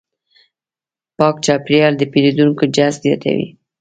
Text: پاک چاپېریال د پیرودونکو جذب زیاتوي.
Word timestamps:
پاک 1.17 1.35
چاپېریال 1.45 1.93
د 1.97 2.03
پیرودونکو 2.11 2.63
جذب 2.75 3.01
زیاتوي. 3.05 3.47